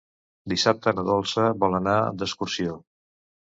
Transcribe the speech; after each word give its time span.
Dissabte 0.53 0.93
na 0.95 1.03
Dolça 1.11 1.45
vol 1.67 1.79
anar 1.83 2.01
d'excursió. 2.23 2.83